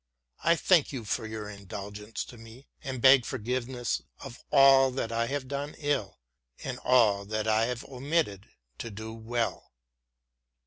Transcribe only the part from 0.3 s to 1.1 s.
I thank you